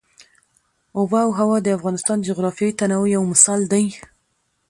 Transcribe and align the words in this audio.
آب 0.99 1.11
وهوا 1.27 1.57
د 1.63 1.67
افغانستان 1.77 2.17
د 2.19 2.23
جغرافیوي 2.29 2.73
تنوع 2.79 3.07
یو 3.15 3.23
مثال 3.33 3.61
دی. 3.73 3.85